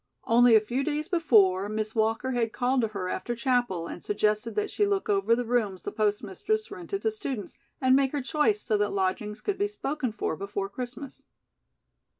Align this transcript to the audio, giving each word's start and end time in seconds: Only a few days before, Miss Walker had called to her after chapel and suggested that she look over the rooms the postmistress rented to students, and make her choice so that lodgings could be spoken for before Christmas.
Only 0.23 0.55
a 0.55 0.59
few 0.61 0.83
days 0.83 1.07
before, 1.07 1.69
Miss 1.69 1.93
Walker 1.93 2.31
had 2.31 2.51
called 2.51 2.81
to 2.81 2.87
her 2.87 3.07
after 3.07 3.35
chapel 3.35 3.85
and 3.85 4.03
suggested 4.03 4.55
that 4.55 4.71
she 4.71 4.83
look 4.87 5.09
over 5.09 5.35
the 5.35 5.45
rooms 5.45 5.83
the 5.83 5.91
postmistress 5.91 6.71
rented 6.71 7.03
to 7.03 7.11
students, 7.11 7.59
and 7.79 7.95
make 7.95 8.11
her 8.11 8.21
choice 8.23 8.59
so 8.61 8.77
that 8.77 8.93
lodgings 8.93 9.41
could 9.41 9.59
be 9.59 9.67
spoken 9.67 10.11
for 10.11 10.35
before 10.35 10.69
Christmas. 10.69 11.21